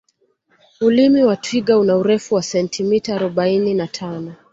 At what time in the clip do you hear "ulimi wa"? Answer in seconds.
0.81-1.35